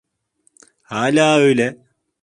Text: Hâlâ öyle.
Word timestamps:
Hâlâ 0.81 1.37
öyle. 1.37 1.77